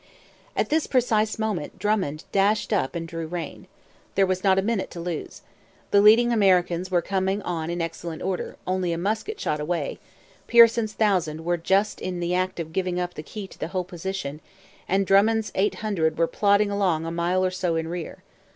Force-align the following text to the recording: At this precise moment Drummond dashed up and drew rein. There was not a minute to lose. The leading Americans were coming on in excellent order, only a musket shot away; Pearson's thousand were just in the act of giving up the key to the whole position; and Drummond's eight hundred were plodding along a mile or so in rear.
At 0.55 0.69
this 0.69 0.87
precise 0.87 1.37
moment 1.37 1.77
Drummond 1.77 2.23
dashed 2.31 2.73
up 2.73 2.95
and 2.95 3.07
drew 3.07 3.27
rein. 3.27 3.67
There 4.15 4.25
was 4.25 4.43
not 4.43 4.57
a 4.57 4.63
minute 4.63 4.89
to 4.89 4.99
lose. 4.99 5.43
The 5.91 6.01
leading 6.01 6.31
Americans 6.33 6.89
were 6.89 7.03
coming 7.03 7.39
on 7.43 7.69
in 7.69 7.83
excellent 7.83 8.23
order, 8.23 8.55
only 8.65 8.93
a 8.93 8.97
musket 8.97 9.39
shot 9.39 9.59
away; 9.59 9.99
Pearson's 10.47 10.93
thousand 10.93 11.45
were 11.45 11.55
just 11.55 12.01
in 12.01 12.19
the 12.19 12.33
act 12.33 12.59
of 12.59 12.73
giving 12.73 12.99
up 12.99 13.13
the 13.13 13.21
key 13.21 13.45
to 13.45 13.59
the 13.59 13.67
whole 13.67 13.83
position; 13.83 14.41
and 14.89 15.05
Drummond's 15.05 15.51
eight 15.53 15.75
hundred 15.85 16.17
were 16.17 16.25
plodding 16.25 16.71
along 16.71 17.05
a 17.05 17.11
mile 17.11 17.45
or 17.45 17.51
so 17.51 17.75
in 17.75 17.87
rear. 17.87 18.23